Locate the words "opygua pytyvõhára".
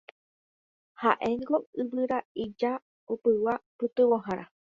3.13-4.43